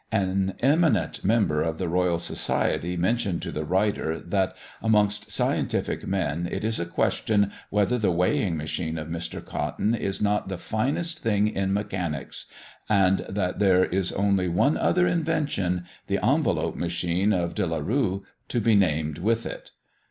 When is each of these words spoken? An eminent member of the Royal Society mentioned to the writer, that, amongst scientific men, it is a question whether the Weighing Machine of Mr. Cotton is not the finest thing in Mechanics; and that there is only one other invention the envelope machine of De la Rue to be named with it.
An 0.11 0.55
eminent 0.61 1.23
member 1.23 1.61
of 1.61 1.77
the 1.77 1.87
Royal 1.87 2.17
Society 2.17 2.97
mentioned 2.97 3.43
to 3.43 3.51
the 3.51 3.63
writer, 3.63 4.19
that, 4.19 4.55
amongst 4.81 5.29
scientific 5.29 6.07
men, 6.07 6.49
it 6.51 6.63
is 6.63 6.79
a 6.79 6.87
question 6.87 7.51
whether 7.69 7.99
the 7.99 8.09
Weighing 8.09 8.57
Machine 8.57 8.97
of 8.97 9.09
Mr. 9.09 9.45
Cotton 9.45 9.93
is 9.93 10.19
not 10.19 10.47
the 10.49 10.57
finest 10.57 11.19
thing 11.19 11.47
in 11.47 11.71
Mechanics; 11.71 12.47
and 12.89 13.19
that 13.29 13.59
there 13.59 13.85
is 13.85 14.11
only 14.13 14.47
one 14.47 14.75
other 14.75 15.05
invention 15.05 15.85
the 16.07 16.17
envelope 16.25 16.75
machine 16.75 17.31
of 17.31 17.53
De 17.53 17.67
la 17.67 17.77
Rue 17.77 18.25
to 18.47 18.59
be 18.59 18.73
named 18.73 19.19
with 19.19 19.45
it. 19.45 19.69